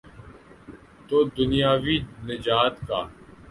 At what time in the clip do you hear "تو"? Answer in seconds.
1.07-1.17